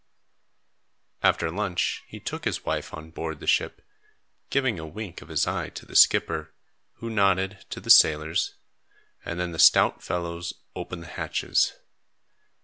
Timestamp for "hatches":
11.07-11.75